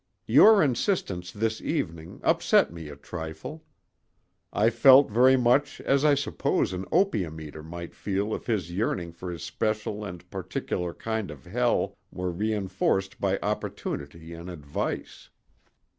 Your 0.25 0.63
insistence 0.63 1.31
this 1.31 1.61
evening 1.61 2.21
upset 2.23 2.73
me 2.73 2.87
a 2.89 2.95
trifle. 2.95 3.63
I 4.51 4.71
felt 4.71 5.11
very 5.11 5.37
much 5.37 5.79
as 5.81 6.03
I 6.03 6.15
suppose 6.15 6.73
an 6.73 6.85
opium 6.91 7.39
eater 7.39 7.61
might 7.61 7.93
feel 7.93 8.33
if 8.33 8.47
his 8.47 8.71
yearning 8.71 9.11
for 9.11 9.29
his 9.29 9.43
special 9.43 10.03
and 10.03 10.27
particular 10.31 10.95
kind 10.95 11.29
of 11.29 11.45
hell 11.45 11.95
were 12.11 12.31
re 12.31 12.51
enforced 12.51 13.19
by 13.21 13.37
opportunity 13.43 14.33
and 14.33 14.49
advice. 14.49 15.29